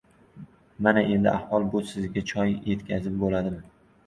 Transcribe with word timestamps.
Mana 0.85 1.01
endi 1.15 1.29
ahvol 1.33 1.67
bu: 1.75 1.83
sizga 1.91 2.25
choy 2.33 2.57
yetkazib 2.73 3.23
bo‘ladimi? 3.27 3.63